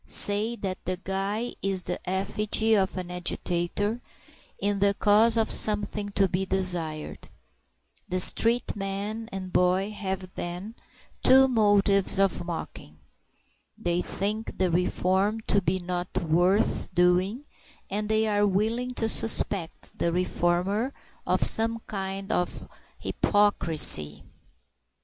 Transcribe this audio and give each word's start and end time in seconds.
Say 0.07 0.55
that 0.55 0.83
the 0.85 0.97
guy 0.97 1.53
is 1.61 1.83
the 1.83 1.99
effigy 2.09 2.73
of 2.73 2.97
an 2.97 3.11
agitator 3.11 4.01
in 4.57 4.79
the 4.79 4.95
cause 4.95 5.37
of 5.37 5.51
something 5.51 6.09
to 6.13 6.27
be 6.27 6.43
desired; 6.43 7.29
the 8.09 8.19
street 8.19 8.75
man 8.75 9.29
and 9.31 9.53
boy 9.53 9.91
have 9.91 10.33
then 10.33 10.73
two 11.23 11.47
motives 11.47 12.17
of 12.17 12.43
mocking: 12.43 12.97
they 13.77 14.01
think 14.01 14.57
the 14.57 14.71
reform 14.71 15.39
to 15.41 15.61
be 15.61 15.77
not 15.77 16.17
worth 16.17 16.91
doing, 16.95 17.45
and 17.87 18.09
they 18.09 18.25
are 18.25 18.47
willing 18.47 18.95
to 18.95 19.07
suspect 19.07 19.99
the 19.99 20.11
reformer 20.11 20.95
of 21.27 21.43
some 21.43 21.77
kind 21.85 22.31
of 22.31 22.67
hypocrisy. 22.97 24.23